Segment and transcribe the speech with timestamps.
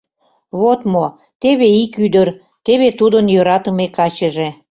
[0.59, 1.05] Вот мо:
[1.41, 2.27] теве ик ӱдыр,
[2.65, 4.49] теве тудын йӧратыме качыже...